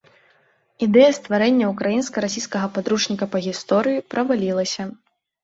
[0.85, 4.83] Ідэя стварэння ўкраінска-расійскага падручніка па гісторыі правалілася.